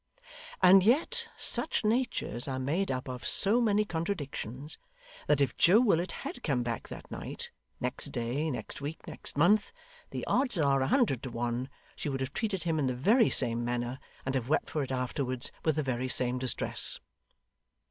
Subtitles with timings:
[0.63, 4.79] And yet such natures are made up of so many contradictions,
[5.27, 9.71] that if Joe Willet had come back that night, next day, next week, next month,
[10.09, 13.29] the odds are a hundred to one she would have treated him in the very
[13.29, 16.99] same manner, and have wept for it afterwards with the very same distress.